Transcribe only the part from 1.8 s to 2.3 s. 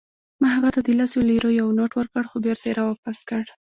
ورکړ،